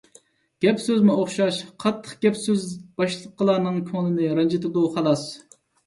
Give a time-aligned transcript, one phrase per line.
[0.65, 1.59] گەپ-سۆزمۇ ئوخشاش.
[1.85, 2.65] قاتتىق گەپ-سۆز
[3.03, 5.29] باشقىلارنىڭ كۆڭلىنى رەنجىتىدۇ، خالاس.